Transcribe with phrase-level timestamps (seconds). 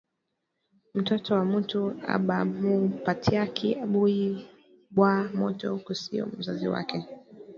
[0.95, 1.83] Mtoto wa mutu
[2.15, 4.47] abamupatiaki buyi
[4.95, 6.99] bwa moto kusio mzazi wake